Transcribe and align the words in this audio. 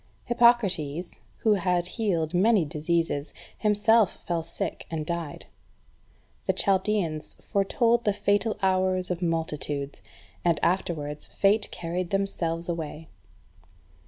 3. 0.25 0.29
Hippocrates, 0.29 1.19
who 1.41 1.53
had 1.53 1.85
healed 1.89 2.33
many 2.33 2.65
diseases, 2.65 3.35
himself 3.59 4.15
fell 4.25 4.41
sick, 4.41 4.87
and 4.89 5.05
died. 5.05 5.45
The 6.47 6.53
Chaldeans 6.53 7.35
foretold 7.35 8.03
the 8.03 8.11
fatal 8.11 8.57
hours 8.63 9.11
of 9.11 9.21
multitudes, 9.21 10.01
and 10.43 10.59
afterwards 10.63 11.27
fate 11.27 11.69
carried 11.69 12.09
themselves 12.09 12.67
away. 12.67 13.09